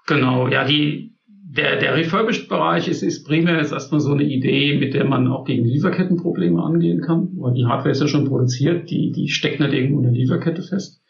genau. 0.06 0.48
Ja, 0.48 0.66
die, 0.66 1.19
der, 1.52 1.78
der 1.78 1.96
Refurbished-Bereich 1.96 2.88
ist, 2.88 3.02
ist 3.02 3.26
primär 3.26 3.58
jetzt 3.58 3.72
erstmal 3.72 4.02
so 4.02 4.12
eine 4.12 4.24
Idee, 4.24 4.78
mit 4.78 4.94
der 4.94 5.06
man 5.06 5.28
auch 5.28 5.46
gegen 5.46 5.66
Lieferkettenprobleme 5.66 6.62
angehen 6.62 7.02
kann. 7.02 7.30
Weil 7.38 7.56
die 7.56 7.66
Hardware 7.66 7.90
ist 7.90 8.02
ja 8.02 8.08
schon 8.08 8.28
produziert, 8.28 8.92
die, 8.92 9.12
die 9.12 9.30
steckt 9.30 9.60
nicht 9.60 9.74
irgendwo 9.74 9.98
in 9.98 10.04
der 10.04 10.12
Lieferkette 10.12 10.62
fest. 10.62 11.02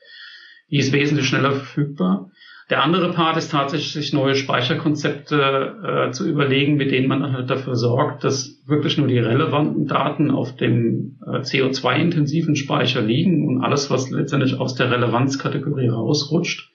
Die 0.72 0.78
ist 0.78 0.94
wesentlich 0.94 1.28
schneller 1.28 1.52
verfügbar. 1.52 2.32
Der 2.70 2.84
andere 2.84 3.12
Part 3.12 3.36
ist 3.36 3.52
tatsächlich, 3.52 3.92
sich 3.92 4.14
neue 4.14 4.36
Speicherkonzepte 4.36 6.08
äh, 6.08 6.12
zu 6.12 6.30
überlegen, 6.30 6.76
mit 6.76 6.92
denen 6.92 7.08
man 7.08 7.34
halt 7.34 7.50
dafür 7.50 7.76
sorgt, 7.76 8.24
dass 8.24 8.62
wirklich 8.66 8.98
nur 8.98 9.08
die 9.08 9.18
relevanten 9.18 9.88
Daten 9.88 10.32
auf 10.32 10.56
dem 10.56 11.18
äh, 11.26 11.40
CO2-intensiven 11.40 12.56
Speicher 12.56 13.02
liegen 13.02 13.46
und 13.46 13.62
alles, 13.62 13.90
was 13.90 14.10
letztendlich 14.10 14.58
aus 14.58 14.76
der 14.76 14.90
Relevanzkategorie 14.92 15.90
rausrutscht, 15.90 16.72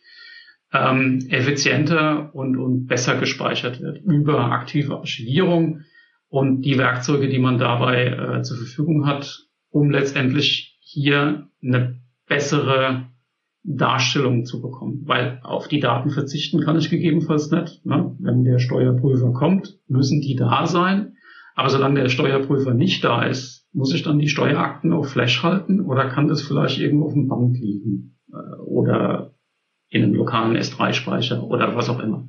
ähm, 0.75 1.25
effizienter 1.31 2.35
und, 2.35 2.57
und 2.57 2.87
besser 2.87 3.17
gespeichert 3.17 3.81
wird 3.81 4.03
über 4.03 4.51
aktive 4.51 4.97
Archivierung 4.97 5.83
und 6.29 6.63
die 6.63 6.77
Werkzeuge, 6.77 7.29
die 7.29 7.39
man 7.39 7.59
dabei 7.59 8.07
äh, 8.07 8.43
zur 8.43 8.57
Verfügung 8.57 9.07
hat, 9.07 9.47
um 9.71 9.91
letztendlich 9.91 10.77
hier 10.81 11.49
eine 11.63 12.01
bessere 12.27 13.07
Darstellung 13.63 14.45
zu 14.45 14.61
bekommen, 14.61 15.03
weil 15.07 15.41
auf 15.45 15.69
die 15.69 15.81
Daten 15.81 16.11
verzichten 16.11 16.61
kann 16.61 16.77
ich 16.77 16.91
gegebenenfalls 16.91 17.51
nicht. 17.51 17.87
Ne? 17.87 18.15
Wenn 18.19 18.45
der 18.45 18.59
Steuerprüfer 18.59 19.33
kommt, 19.33 19.79
müssen 19.87 20.21
die 20.21 20.35
da 20.35 20.67
sein. 20.67 21.15
Aber 21.55 21.71
solange 21.71 22.01
der 22.01 22.09
Steuerprüfer 22.09 22.75
nicht 22.75 23.05
da 23.05 23.23
ist, 23.23 23.69
muss 23.73 23.95
ich 23.95 24.03
dann 24.03 24.19
die 24.19 24.29
Steuerakten 24.29 24.93
auf 24.93 25.09
Flash 25.09 25.43
halten 25.45 25.81
oder 25.81 26.09
kann 26.09 26.27
das 26.27 26.43
vielleicht 26.43 26.81
irgendwo 26.81 27.07
auf 27.07 27.13
dem 27.13 27.29
Band 27.29 27.59
liegen 27.59 28.19
äh, 28.33 28.61
oder 28.61 29.35
in 29.89 30.03
einem 30.03 30.15
lokalen 30.15 30.57
S3-Speicher 30.57 31.43
oder 31.43 31.77
was 31.77 31.89
auch 31.89 32.01
immer. 32.01 32.29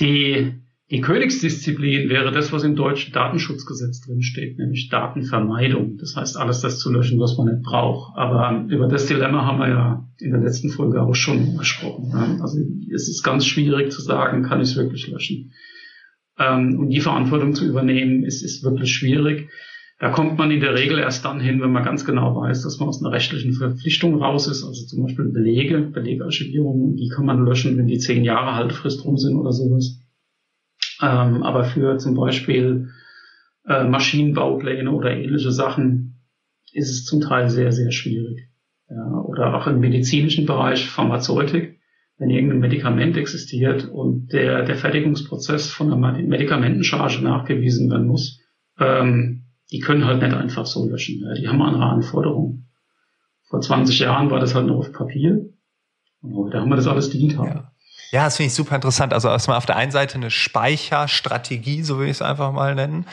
Die 0.00 0.62
die 0.92 1.00
Königsdisziplin 1.00 2.10
wäre 2.10 2.32
das, 2.32 2.52
was 2.52 2.64
im 2.64 2.76
deutschen 2.76 3.14
Datenschutzgesetz 3.14 4.02
drin 4.02 4.20
steht, 4.20 4.58
nämlich 4.58 4.90
Datenvermeidung. 4.90 5.96
Das 5.96 6.16
heißt, 6.16 6.36
alles 6.36 6.60
das 6.60 6.78
zu 6.78 6.92
löschen, 6.92 7.18
was 7.18 7.38
man 7.38 7.46
nicht 7.46 7.62
braucht. 7.62 8.14
Aber 8.14 8.66
über 8.68 8.88
das 8.88 9.06
Dilemma 9.06 9.46
haben 9.46 9.58
wir 9.58 9.68
ja 9.68 10.06
in 10.20 10.32
der 10.32 10.40
letzten 10.40 10.68
Folge 10.68 11.00
auch 11.00 11.14
schon 11.14 11.56
gesprochen. 11.56 12.12
Also 12.42 12.58
es 12.94 13.08
ist 13.08 13.22
ganz 13.22 13.46
schwierig 13.46 13.90
zu 13.90 14.02
sagen, 14.02 14.42
kann 14.42 14.60
ich 14.60 14.68
es 14.68 14.76
wirklich 14.76 15.08
löschen. 15.08 15.52
Ähm, 16.38 16.78
und 16.78 16.90
die 16.90 17.00
Verantwortung 17.00 17.54
zu 17.54 17.66
übernehmen, 17.66 18.22
ist, 18.22 18.42
ist 18.42 18.62
wirklich 18.62 18.92
schwierig. 18.92 19.48
Da 19.98 20.10
kommt 20.10 20.36
man 20.36 20.50
in 20.50 20.60
der 20.60 20.74
Regel 20.74 20.98
erst 20.98 21.24
dann 21.24 21.38
hin, 21.38 21.60
wenn 21.60 21.70
man 21.70 21.84
ganz 21.84 22.04
genau 22.04 22.34
weiß, 22.34 22.62
dass 22.62 22.80
man 22.80 22.88
aus 22.88 23.02
einer 23.02 23.12
rechtlichen 23.12 23.52
Verpflichtung 23.52 24.20
raus 24.20 24.48
ist. 24.48 24.64
Also 24.64 24.84
zum 24.86 25.04
Beispiel 25.04 25.26
Belege, 25.26 25.80
Belegarchivierung, 25.80 26.96
die 26.96 27.08
kann 27.08 27.24
man 27.24 27.44
löschen, 27.44 27.76
wenn 27.78 27.86
die 27.86 27.98
zehn 27.98 28.24
Jahre 28.24 28.56
Haltefrist 28.56 29.04
rum 29.04 29.16
sind 29.16 29.36
oder 29.36 29.52
sowas. 29.52 30.00
Ähm, 31.00 31.42
aber 31.42 31.64
für 31.64 31.98
zum 31.98 32.14
Beispiel 32.14 32.88
äh, 33.66 33.84
Maschinenbaupläne 33.84 34.90
oder 34.90 35.12
ähnliche 35.12 35.52
Sachen 35.52 36.20
ist 36.72 36.90
es 36.90 37.04
zum 37.04 37.20
Teil 37.20 37.48
sehr, 37.48 37.72
sehr 37.72 37.92
schwierig. 37.92 38.48
Ja, 38.88 39.20
oder 39.20 39.54
auch 39.54 39.66
im 39.66 39.80
medizinischen 39.80 40.46
Bereich 40.46 40.88
Pharmazeutik, 40.88 41.80
wenn 42.18 42.30
irgendein 42.30 42.58
Medikament 42.60 43.16
existiert 43.16 43.88
und 43.88 44.32
der, 44.32 44.64
der 44.64 44.76
Fertigungsprozess 44.76 45.70
von 45.70 45.92
einer 45.92 46.20
Medikamentencharge 46.20 47.22
nachgewiesen 47.22 47.90
werden 47.90 48.06
muss, 48.06 48.40
ähm, 48.78 49.41
die 49.70 49.80
können 49.80 50.04
halt 50.04 50.22
nicht 50.22 50.34
einfach 50.34 50.66
so 50.66 50.88
löschen. 50.88 51.22
Ja, 51.22 51.34
die 51.34 51.48
haben 51.48 51.62
andere 51.62 51.84
Anforderungen. 51.84 52.68
Vor 53.48 53.60
20 53.60 53.98
Jahren 53.98 54.30
war 54.30 54.40
das 54.40 54.54
halt 54.54 54.66
nur 54.66 54.78
auf 54.78 54.92
Papier. 54.92 55.46
Und 56.22 56.34
heute 56.36 56.60
haben 56.60 56.68
wir 56.68 56.76
das 56.76 56.86
alles 56.86 57.10
digital. 57.10 57.46
Ja. 57.46 57.72
Ja, 58.12 58.24
das 58.24 58.36
finde 58.36 58.48
ich 58.48 58.54
super 58.54 58.74
interessant. 58.74 59.14
Also 59.14 59.28
erstmal 59.28 59.56
auf 59.56 59.64
der 59.64 59.76
einen 59.76 59.90
Seite 59.90 60.16
eine 60.16 60.30
Speicherstrategie, 60.30 61.82
so 61.82 61.98
will 61.98 62.06
ich 62.06 62.12
es 62.12 62.22
einfach 62.22 62.52
mal 62.52 62.74
nennen, 62.74 63.06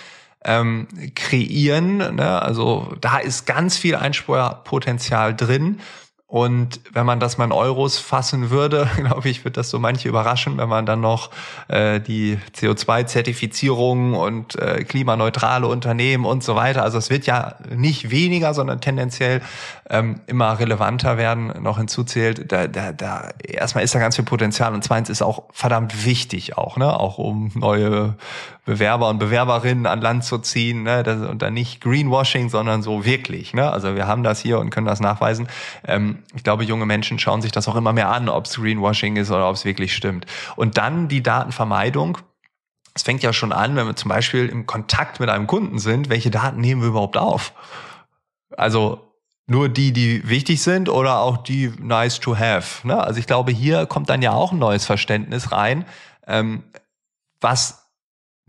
ähm, 0.43 0.87
kreieren. 1.15 1.97
Ne? 2.15 2.41
Also 2.41 2.93
da 2.99 3.17
ist 3.19 3.45
ganz 3.45 3.77
viel 3.77 3.95
Einsparpotenzial 3.95 5.33
drin. 5.33 5.79
Und 6.29 6.81
wenn 6.93 7.07
man 7.07 7.19
das 7.19 7.39
mal 7.39 7.45
in 7.45 7.51
Euros 7.51 7.97
fassen 7.97 8.51
würde, 8.51 8.87
glaube 8.97 9.27
ich, 9.29 9.43
wird 9.43 9.57
das 9.57 9.71
so 9.71 9.79
manche 9.79 10.07
überraschen, 10.07 10.59
wenn 10.59 10.69
man 10.69 10.85
dann 10.85 11.01
noch 11.01 11.31
äh, 11.69 11.99
die 11.99 12.37
CO2-Zertifizierung 12.55 14.13
und 14.13 14.55
äh, 14.55 14.83
klimaneutrale 14.83 15.65
Unternehmen 15.65 16.25
und 16.25 16.43
so 16.43 16.55
weiter. 16.55 16.83
Also 16.83 16.99
es 16.99 17.09
wird 17.09 17.25
ja 17.25 17.55
nicht 17.75 18.11
weniger, 18.11 18.53
sondern 18.53 18.79
tendenziell 18.79 19.41
ähm, 19.89 20.21
immer 20.27 20.59
relevanter 20.59 21.17
werden, 21.17 21.51
noch 21.63 21.79
hinzuzählt. 21.79 22.51
Da, 22.51 22.67
da, 22.67 22.91
da 22.91 23.29
erstmal 23.43 23.83
ist 23.83 23.95
da 23.95 23.99
ganz 23.99 24.15
viel 24.15 24.25
Potenzial 24.25 24.75
und 24.75 24.83
zweitens 24.83 25.09
ist 25.09 25.23
auch 25.23 25.45
verdammt 25.51 26.05
wichtig 26.05 26.55
auch, 26.59 26.77
ne, 26.77 26.95
auch 26.99 27.17
um 27.17 27.51
neue 27.55 28.13
Bewerber 28.69 29.09
und 29.09 29.17
Bewerberinnen 29.17 29.87
an 29.87 29.99
Land 29.99 30.23
zu 30.23 30.37
ziehen, 30.37 30.83
ne, 30.83 31.01
das, 31.01 31.27
und 31.27 31.41
dann 31.41 31.55
nicht 31.55 31.81
Greenwashing, 31.81 32.49
sondern 32.49 32.83
so 32.83 33.03
wirklich, 33.03 33.55
ne. 33.55 33.71
Also 33.71 33.95
wir 33.95 34.05
haben 34.05 34.21
das 34.21 34.39
hier 34.41 34.59
und 34.59 34.69
können 34.69 34.85
das 34.85 34.99
nachweisen. 34.99 35.47
Ähm, 35.87 36.19
ich 36.35 36.43
glaube, 36.43 36.63
junge 36.63 36.85
Menschen 36.85 37.17
schauen 37.17 37.41
sich 37.41 37.51
das 37.51 37.67
auch 37.67 37.75
immer 37.75 37.93
mehr 37.93 38.09
an, 38.09 38.29
ob 38.29 38.45
es 38.45 38.57
Greenwashing 38.57 39.15
ist 39.15 39.31
oder 39.31 39.49
ob 39.49 39.55
es 39.55 39.65
wirklich 39.65 39.95
stimmt. 39.95 40.27
Und 40.55 40.77
dann 40.77 41.07
die 41.07 41.23
Datenvermeidung. 41.23 42.19
Es 42.93 43.01
fängt 43.01 43.23
ja 43.23 43.33
schon 43.33 43.53
an, 43.53 43.75
wenn 43.75 43.87
wir 43.87 43.95
zum 43.95 44.09
Beispiel 44.09 44.47
im 44.47 44.67
Kontakt 44.67 45.19
mit 45.19 45.29
einem 45.29 45.47
Kunden 45.47 45.79
sind, 45.79 46.09
welche 46.09 46.29
Daten 46.29 46.61
nehmen 46.61 46.81
wir 46.81 46.89
überhaupt 46.89 47.17
auf? 47.17 47.53
Also 48.55 49.15
nur 49.47 49.67
die, 49.67 49.93
die 49.93 50.29
wichtig 50.29 50.61
sind 50.61 50.89
oder 50.89 51.21
auch 51.21 51.37
die 51.37 51.73
nice 51.79 52.19
to 52.19 52.37
have. 52.37 52.85
Ne? 52.85 53.01
Also 53.01 53.19
ich 53.19 53.25
glaube, 53.25 53.51
hier 53.51 53.87
kommt 53.87 54.09
dann 54.09 54.21
ja 54.21 54.33
auch 54.33 54.51
ein 54.51 54.59
neues 54.59 54.85
Verständnis 54.85 55.51
rein. 55.51 55.85
Ähm, 56.27 56.65
was 57.41 57.78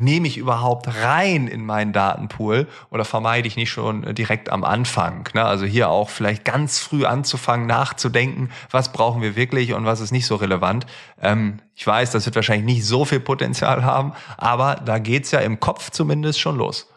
nehme 0.01 0.27
ich 0.27 0.39
überhaupt 0.39 0.89
rein 1.03 1.47
in 1.47 1.65
meinen 1.65 1.93
Datenpool 1.93 2.69
oder 2.91 3.05
vermeide 3.05 3.47
ich 3.47 3.57
nicht 3.57 3.71
schon 3.71 4.15
direkt 4.15 4.51
am 4.51 4.65
Anfang? 4.65 5.29
Ne? 5.35 5.45
Also 5.45 5.65
hier 5.65 5.89
auch 5.89 6.11
vielleicht 6.11 6.45
ganz 6.45 6.79
früh 6.79 7.05
anzufangen, 7.05 7.67
nachzudenken, 7.67 8.51
was 8.71 8.93
brauchen 8.93 9.23
wir 9.23 9.37
wirklich 9.37 9.75
und 9.75 9.85
was 9.85 10.01
ist 10.01 10.11
nicht 10.11 10.27
so 10.27 10.37
relevant. 10.37 10.87
Ähm, 11.21 11.61
ich 11.75 11.87
weiß, 11.87 12.11
das 12.11 12.27
wird 12.27 12.37
wahrscheinlich 12.37 12.67
nicht 12.67 12.87
so 12.87 13.05
viel 13.05 13.21
Potenzial 13.21 13.85
haben, 13.85 14.13
aber 14.37 14.77
da 14.77 14.99
geht's 14.99 15.31
ja 15.31 15.41
im 15.41 15.61
Kopf 15.61 15.91
zumindest 15.91 16.41
schon 16.41 16.57
los. 16.57 16.90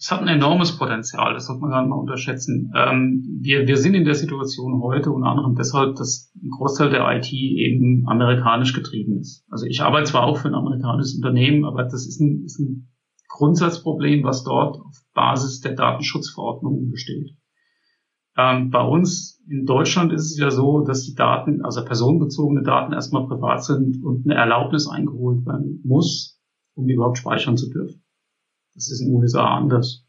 Es 0.00 0.12
hat 0.12 0.20
ein 0.20 0.28
enormes 0.28 0.78
Potenzial, 0.78 1.34
das 1.34 1.46
sollte 1.46 1.60
man 1.60 1.70
gar 1.70 1.82
nicht 1.82 1.90
mal 1.90 1.96
unterschätzen. 1.96 2.72
Ähm, 2.76 3.40
wir, 3.40 3.66
wir 3.66 3.76
sind 3.76 3.94
in 3.94 4.04
der 4.04 4.14
Situation 4.14 4.80
heute 4.80 5.10
unter 5.10 5.30
anderem 5.30 5.56
deshalb, 5.56 5.96
dass 5.96 6.32
ein 6.36 6.50
Großteil 6.50 6.90
der 6.90 7.10
IT 7.16 7.32
eben 7.32 8.06
amerikanisch 8.06 8.74
getrieben 8.74 9.18
ist. 9.18 9.44
Also 9.50 9.66
ich 9.66 9.82
arbeite 9.82 10.10
zwar 10.10 10.22
auch 10.22 10.38
für 10.38 10.48
ein 10.48 10.54
amerikanisches 10.54 11.16
Unternehmen, 11.16 11.64
aber 11.64 11.82
das 11.82 12.06
ist 12.06 12.20
ein, 12.20 12.44
ist 12.44 12.60
ein 12.60 12.92
Grundsatzproblem, 13.28 14.22
was 14.22 14.44
dort 14.44 14.76
auf 14.76 14.96
Basis 15.14 15.60
der 15.60 15.74
Datenschutzverordnungen 15.74 16.90
besteht. 16.92 17.36
Ähm, 18.36 18.70
bei 18.70 18.82
uns 18.82 19.42
in 19.48 19.66
Deutschland 19.66 20.12
ist 20.12 20.30
es 20.30 20.38
ja 20.38 20.52
so, 20.52 20.82
dass 20.82 21.02
die 21.02 21.16
Daten, 21.16 21.64
also 21.64 21.84
personenbezogene 21.84 22.62
Daten 22.62 22.92
erstmal 22.92 23.26
privat 23.26 23.64
sind 23.64 24.00
und 24.04 24.24
eine 24.26 24.38
Erlaubnis 24.38 24.88
eingeholt 24.88 25.44
werden 25.44 25.82
muss, 25.84 26.40
um 26.74 26.86
die 26.86 26.94
überhaupt 26.94 27.18
speichern 27.18 27.56
zu 27.56 27.68
dürfen. 27.68 28.04
Das 28.78 28.92
ist 28.92 29.00
in 29.00 29.08
den 29.08 29.16
USA 29.16 29.56
anders. 29.56 30.06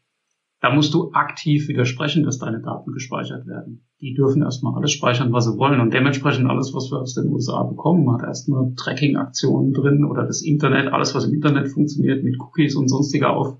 Da 0.60 0.72
musst 0.72 0.94
du 0.94 1.10
aktiv 1.12 1.66
widersprechen, 1.66 2.22
dass 2.22 2.38
deine 2.38 2.60
Daten 2.60 2.92
gespeichert 2.92 3.46
werden. 3.46 3.88
Die 4.00 4.14
dürfen 4.14 4.42
erstmal 4.42 4.76
alles 4.76 4.92
speichern, 4.92 5.32
was 5.32 5.46
sie 5.46 5.58
wollen. 5.58 5.80
Und 5.80 5.92
dementsprechend 5.92 6.48
alles, 6.48 6.72
was 6.72 6.88
wir 6.92 7.00
aus 7.00 7.14
den 7.14 7.32
USA 7.32 7.64
bekommen, 7.64 8.12
hat 8.12 8.22
erstmal 8.22 8.72
Tracking-Aktionen 8.76 9.72
drin 9.72 10.04
oder 10.04 10.24
das 10.24 10.42
Internet, 10.42 10.92
alles, 10.92 11.16
was 11.16 11.24
im 11.24 11.34
Internet 11.34 11.68
funktioniert, 11.68 12.22
mit 12.22 12.38
Cookies 12.38 12.76
und 12.76 12.88
sonstiger 12.88 13.30
auf 13.34 13.58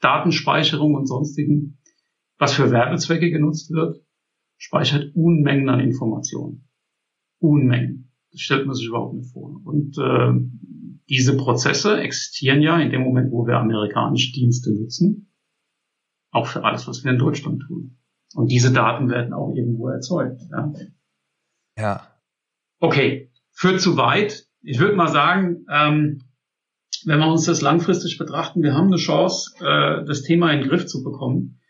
Datenspeicherung 0.00 0.94
und 0.94 1.06
sonstigen, 1.06 1.78
was 2.38 2.54
für 2.54 2.70
Werbezwecke 2.70 3.30
genutzt 3.30 3.70
wird, 3.70 4.00
speichert 4.56 5.14
Unmengen 5.14 5.68
an 5.68 5.80
Informationen. 5.80 6.68
Unmengen. 7.38 8.12
Das 8.32 8.40
stellt 8.40 8.66
man 8.66 8.74
sich 8.74 8.86
überhaupt 8.86 9.14
nicht 9.14 9.30
vor. 9.30 9.60
Und 9.62 9.98
äh, 9.98 10.32
diese 11.08 11.36
Prozesse 11.36 12.00
existieren 12.00 12.60
ja 12.60 12.78
in 12.78 12.90
dem 12.90 13.02
Moment, 13.02 13.32
wo 13.32 13.46
wir 13.46 13.56
amerikanische 13.56 14.32
Dienste 14.32 14.72
nutzen, 14.72 15.32
auch 16.30 16.46
für 16.46 16.64
alles, 16.64 16.86
was 16.86 17.04
wir 17.04 17.12
in 17.12 17.18
Deutschland 17.18 17.62
tun. 17.66 17.98
Und 18.34 18.50
diese 18.50 18.72
Daten 18.72 19.08
werden 19.08 19.32
auch 19.32 19.54
irgendwo 19.54 19.88
erzeugt. 19.88 20.42
Ja. 20.50 20.72
ja. 21.78 22.06
Okay, 22.78 23.32
führt 23.52 23.80
zu 23.80 23.96
weit. 23.96 24.46
Ich 24.60 24.78
würde 24.78 24.96
mal 24.96 25.08
sagen, 25.08 25.64
ähm, 25.72 26.22
wenn 27.04 27.20
wir 27.20 27.30
uns 27.30 27.46
das 27.46 27.62
langfristig 27.62 28.18
betrachten, 28.18 28.62
wir 28.62 28.74
haben 28.74 28.88
eine 28.88 28.96
Chance, 28.96 29.54
äh, 29.60 30.04
das 30.04 30.22
Thema 30.22 30.52
in 30.52 30.60
den 30.60 30.68
Griff 30.68 30.86
zu 30.86 31.02
bekommen. 31.02 31.60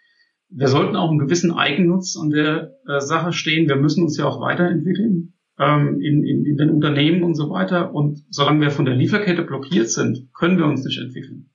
Wir 0.48 0.68
sollten 0.68 0.96
auch 0.96 1.10
einen 1.10 1.18
gewissen 1.18 1.52
Eigennutz 1.52 2.16
an 2.16 2.30
der 2.30 2.72
äh, 2.88 3.00
Sache 3.00 3.32
stehen. 3.32 3.68
Wir 3.68 3.76
müssen 3.76 4.02
uns 4.02 4.16
ja 4.16 4.24
auch 4.26 4.40
weiterentwickeln 4.40 5.37
ähm, 5.58 6.00
in, 6.00 6.24
in, 6.24 6.44
in 6.44 6.56
den 6.56 6.70
Unternehmen 6.70 7.22
und 7.22 7.34
so 7.34 7.50
weiter. 7.50 7.92
Und 7.92 8.24
solange 8.30 8.60
wir 8.60 8.70
von 8.70 8.84
der 8.84 8.94
Lieferkette 8.94 9.42
blockiert 9.42 9.90
sind, 9.90 10.32
können 10.32 10.58
wir 10.58 10.66
uns 10.66 10.84
nicht 10.84 10.98
entwickeln. 10.98 11.50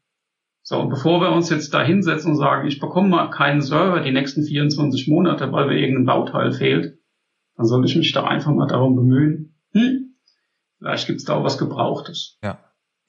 So, 0.61 0.79
und 0.79 0.89
bevor 0.89 1.19
wir 1.19 1.31
uns 1.31 1.49
jetzt 1.49 1.73
da 1.73 1.83
hinsetzen 1.83 2.31
und 2.31 2.37
sagen, 2.37 2.67
ich 2.67 2.79
bekomme 2.79 3.09
mal 3.09 3.29
keinen 3.29 3.61
Server 3.61 3.99
die 3.99 4.13
nächsten 4.13 4.43
24 4.43 5.09
Monate, 5.09 5.51
weil 5.51 5.67
mir 5.67 5.77
irgendein 5.77 6.05
Bauteil 6.05 6.53
fehlt, 6.53 6.97
dann 7.57 7.65
sollte 7.65 7.87
ich 7.87 7.95
mich 7.97 8.13
da 8.13 8.23
einfach 8.23 8.51
mal 8.51 8.67
darum 8.67 8.95
bemühen, 8.95 9.55
hm, 9.73 10.15
vielleicht 10.77 11.07
gibt's 11.07 11.25
da 11.25 11.35
auch 11.35 11.43
was 11.43 11.57
Gebrauchtes. 11.57 12.37
Ja, 12.41 12.59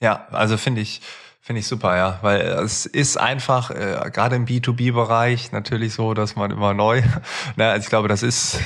ja, 0.02 0.26
also 0.30 0.56
finde 0.56 0.80
ich, 0.80 1.00
Finde 1.46 1.60
ich 1.60 1.66
super, 1.66 1.94
ja, 1.94 2.18
weil 2.22 2.40
es 2.40 2.86
ist 2.86 3.18
einfach, 3.18 3.70
äh, 3.70 4.10
gerade 4.10 4.34
im 4.34 4.46
B2B-Bereich 4.46 5.52
natürlich 5.52 5.92
so, 5.92 6.14
dass 6.14 6.36
man 6.36 6.50
immer 6.50 6.72
neu, 6.72 7.02
ne, 7.56 7.68
also 7.68 7.84
ich 7.84 7.90
glaube, 7.90 8.08
das 8.08 8.22
ist 8.22 8.58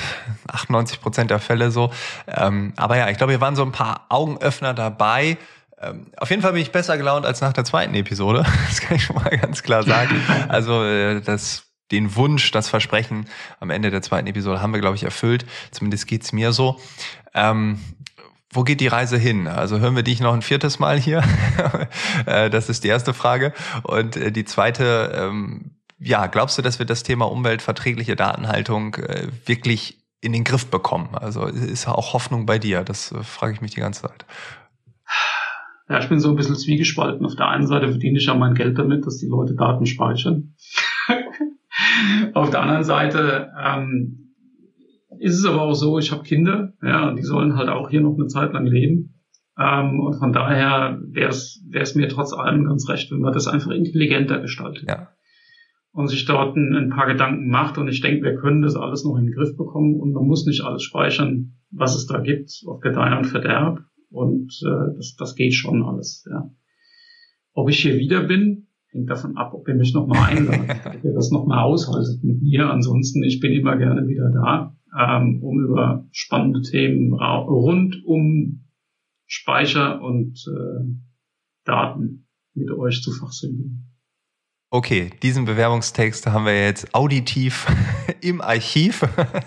98 0.46 1.00
Prozent 1.00 1.32
der 1.32 1.40
Fälle 1.40 1.72
so. 1.72 1.92
Ähm, 2.28 2.72
aber 2.76 2.96
ja, 2.96 3.08
ich 3.08 3.18
glaube, 3.18 3.32
hier 3.32 3.40
waren 3.40 3.56
so 3.56 3.64
ein 3.64 3.72
paar 3.72 4.06
Augenöffner 4.10 4.74
dabei. 4.74 5.38
Ähm, 5.80 6.12
auf 6.18 6.30
jeden 6.30 6.40
Fall 6.40 6.52
bin 6.52 6.62
ich 6.62 6.70
besser 6.70 6.96
gelaunt 6.96 7.26
als 7.26 7.40
nach 7.40 7.52
der 7.52 7.64
zweiten 7.64 7.94
Episode. 7.94 8.46
Das 8.68 8.80
kann 8.80 8.96
ich 8.96 9.02
schon 9.02 9.16
mal 9.16 9.36
ganz 9.36 9.64
klar 9.64 9.82
sagen. 9.82 10.14
Also 10.48 10.84
äh, 10.84 11.20
das 11.20 11.64
den 11.90 12.14
Wunsch, 12.14 12.52
das 12.52 12.68
Versprechen 12.68 13.26
am 13.58 13.70
Ende 13.70 13.90
der 13.90 14.02
zweiten 14.02 14.28
Episode 14.28 14.62
haben 14.62 14.72
wir, 14.72 14.80
glaube 14.80 14.94
ich, 14.94 15.02
erfüllt. 15.02 15.46
Zumindest 15.72 16.06
geht's 16.06 16.32
mir 16.32 16.52
so. 16.52 16.78
Ähm, 17.34 17.80
wo 18.52 18.62
geht 18.62 18.80
die 18.80 18.86
Reise 18.86 19.18
hin? 19.18 19.46
Also 19.46 19.78
hören 19.78 19.94
wir 19.96 20.02
dich 20.02 20.20
noch 20.20 20.32
ein 20.32 20.42
viertes 20.42 20.78
Mal 20.78 20.98
hier? 20.98 21.22
Äh, 22.26 22.50
das 22.50 22.68
ist 22.68 22.84
die 22.84 22.88
erste 22.88 23.14
Frage. 23.14 23.52
Und 23.82 24.16
äh, 24.16 24.32
die 24.32 24.44
zweite, 24.44 25.12
ähm, 25.14 25.72
ja, 25.98 26.26
glaubst 26.26 26.58
du, 26.58 26.62
dass 26.62 26.78
wir 26.78 26.86
das 26.86 27.02
Thema 27.02 27.30
umweltverträgliche 27.30 28.16
Datenhaltung 28.16 28.94
äh, 28.96 29.28
wirklich 29.46 29.98
in 30.20 30.32
den 30.32 30.44
Griff 30.44 30.66
bekommen? 30.66 31.14
Also 31.14 31.44
ist 31.44 31.88
auch 31.88 32.12
Hoffnung 32.12 32.46
bei 32.46 32.58
dir? 32.58 32.84
Das 32.84 33.14
frage 33.22 33.54
ich 33.54 33.60
mich 33.60 33.72
die 33.72 33.80
ganze 33.80 34.02
Zeit. 34.02 34.26
Ja, 35.88 35.98
ich 36.00 36.08
bin 36.08 36.20
so 36.20 36.28
ein 36.28 36.36
bisschen 36.36 36.56
zwiegespalten. 36.56 37.24
Auf 37.24 37.36
der 37.36 37.48
einen 37.48 37.66
Seite 37.66 37.88
verdiene 37.88 38.18
ich 38.18 38.26
ja 38.26 38.34
mein 38.34 38.54
Geld 38.54 38.78
damit, 38.78 39.06
dass 39.06 39.18
die 39.18 39.28
Leute 39.28 39.54
Daten 39.54 39.86
speichern. 39.86 40.54
Auf 42.34 42.50
der 42.50 42.60
anderen 42.60 42.84
Seite 42.84 43.52
ähm, 43.58 44.27
ist 45.20 45.38
es 45.38 45.44
aber 45.44 45.62
auch 45.62 45.74
so, 45.74 45.98
ich 45.98 46.12
habe 46.12 46.22
Kinder, 46.22 46.72
ja, 46.82 47.12
die 47.12 47.22
sollen 47.22 47.56
halt 47.56 47.68
auch 47.68 47.90
hier 47.90 48.00
noch 48.00 48.14
eine 48.14 48.26
Zeit 48.26 48.52
lang 48.52 48.66
leben. 48.66 49.14
Ähm, 49.58 50.00
und 50.00 50.14
von 50.14 50.32
daher 50.32 51.00
wäre 51.08 51.30
es 51.30 51.94
mir 51.94 52.08
trotz 52.08 52.32
allem 52.32 52.64
ganz 52.64 52.88
recht, 52.88 53.10
wenn 53.10 53.20
man 53.20 53.32
das 53.32 53.48
einfach 53.48 53.72
intelligenter 53.72 54.40
gestaltet. 54.40 54.88
Ja. 54.88 55.08
Und 55.90 56.08
sich 56.08 56.26
dort 56.26 56.56
ein, 56.56 56.74
ein 56.76 56.90
paar 56.90 57.06
Gedanken 57.06 57.48
macht. 57.48 57.76
Und 57.76 57.88
ich 57.88 58.00
denke, 58.00 58.22
wir 58.22 58.36
können 58.36 58.62
das 58.62 58.76
alles 58.76 59.04
noch 59.04 59.16
in 59.16 59.26
den 59.26 59.34
Griff 59.34 59.56
bekommen. 59.56 59.98
Und 59.98 60.12
man 60.12 60.26
muss 60.26 60.46
nicht 60.46 60.62
alles 60.62 60.82
speichern, 60.82 61.54
was 61.70 61.96
es 61.96 62.06
da 62.06 62.20
gibt, 62.20 62.50
auf 62.66 62.80
Gedeih 62.80 63.18
und 63.18 63.24
Verderb. 63.24 63.80
Und 64.10 64.52
äh, 64.64 64.94
das, 64.96 65.16
das 65.16 65.34
geht 65.34 65.54
schon 65.54 65.82
alles. 65.82 66.24
Ja. 66.30 66.50
Ob 67.52 67.68
ich 67.68 67.80
hier 67.80 67.96
wieder 67.96 68.22
bin, 68.22 68.68
hängt 68.90 69.10
davon 69.10 69.36
ab, 69.36 69.54
ob 69.54 69.66
ihr 69.66 69.74
mich 69.74 69.92
nochmal 69.92 70.30
einladet, 70.30 70.76
ob 70.86 71.04
ihr 71.04 71.14
das 71.14 71.32
nochmal 71.32 71.64
aushaltet 71.64 72.22
mit 72.22 72.40
mir. 72.42 72.70
Ansonsten, 72.70 73.24
ich 73.24 73.40
bin 73.40 73.52
immer 73.52 73.76
gerne 73.76 74.06
wieder 74.06 74.30
da 74.30 74.77
ähm, 74.98 75.42
um 75.42 75.60
über 75.60 76.06
spannende 76.10 76.62
Themen 76.62 77.14
rund 77.14 78.04
um 78.04 78.64
Speicher 79.26 80.00
und 80.02 80.44
äh, 80.48 80.84
Daten 81.64 82.26
mit 82.54 82.70
euch 82.70 83.02
zu 83.02 83.12
fachsimpeln. 83.12 83.87
Okay, 84.70 85.12
diesen 85.22 85.46
Bewerbungstext 85.46 86.26
haben 86.26 86.44
wir 86.44 86.62
jetzt 86.62 86.94
auditiv 86.94 87.66
im 88.20 88.42
Archiv. 88.42 89.02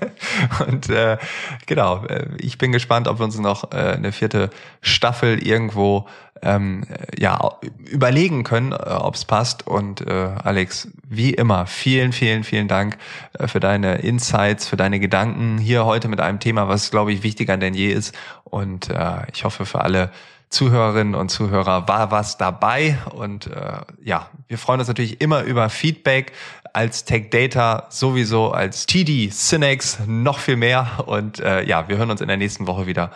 Und 0.67 0.89
äh, 0.89 1.19
genau, 1.67 2.03
äh, 2.05 2.25
ich 2.39 2.57
bin 2.57 2.71
gespannt, 2.71 3.07
ob 3.07 3.19
wir 3.19 3.25
uns 3.25 3.37
noch 3.37 3.71
äh, 3.71 3.75
eine 3.75 4.13
vierte 4.13 4.49
Staffel 4.81 5.45
irgendwo 5.45 6.07
ähm, 6.41 6.85
ja 7.19 7.51
überlegen 7.87 8.43
können, 8.43 8.71
äh, 8.71 8.75
ob 8.75 9.13
es 9.13 9.25
passt. 9.25 9.67
Und 9.67 10.01
äh, 10.01 10.11
Alex, 10.43 10.87
wie 11.07 11.35
immer, 11.35 11.67
vielen, 11.67 12.13
vielen, 12.13 12.43
vielen 12.43 12.67
Dank 12.67 12.97
äh, 13.37 13.47
für 13.47 13.59
deine 13.59 13.99
Insights, 13.99 14.67
für 14.67 14.77
deine 14.77 14.99
Gedanken 14.99 15.59
hier 15.59 15.85
heute 15.85 16.07
mit 16.07 16.19
einem 16.19 16.39
Thema, 16.39 16.67
was 16.67 16.89
glaube 16.89 17.13
ich 17.13 17.21
wichtiger 17.21 17.57
denn 17.57 17.75
je 17.75 17.91
ist. 17.91 18.17
Und 18.43 18.89
äh, 18.89 19.17
ich 19.31 19.43
hoffe 19.43 19.67
für 19.67 19.81
alle 19.81 20.09
Zuhörerinnen 20.51 21.15
und 21.15 21.29
Zuhörer 21.29 21.87
war 21.87 22.11
was 22.11 22.37
dabei. 22.37 22.97
Und 23.15 23.47
äh, 23.47 23.79
ja, 24.03 24.29
wir 24.47 24.57
freuen 24.57 24.79
uns 24.79 24.87
natürlich 24.87 25.21
immer 25.21 25.43
über 25.43 25.69
Feedback 25.69 26.33
als 26.73 27.05
Tech 27.05 27.29
Data 27.31 27.87
sowieso, 27.89 28.51
als 28.51 28.85
TD 28.85 29.29
Synex 29.31 29.99
noch 30.05 30.39
viel 30.39 30.57
mehr. 30.57 31.03
Und 31.05 31.39
äh, 31.39 31.63
ja, 31.63 31.87
wir 31.87 31.97
hören 31.97 32.11
uns 32.11 32.21
in 32.21 32.27
der 32.27 32.37
nächsten 32.37 32.67
Woche 32.67 32.85
wieder. 32.85 33.11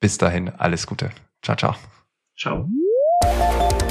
Bis 0.00 0.18
dahin, 0.18 0.50
alles 0.58 0.86
Gute. 0.86 1.10
Ciao, 1.42 1.56
ciao. 1.56 1.74
Ciao. 2.36 2.68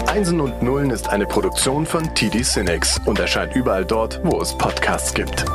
Einsen 0.07 0.41
und 0.41 0.61
Nullen 0.61 0.89
ist 0.89 1.07
eine 1.07 1.25
Produktion 1.25 1.85
von 1.85 2.13
TD 2.13 2.43
Synex 2.43 2.99
und 3.05 3.19
erscheint 3.19 3.55
überall 3.55 3.85
dort, 3.85 4.19
wo 4.25 4.41
es 4.41 4.57
Podcasts 4.57 5.13
gibt. 5.13 5.45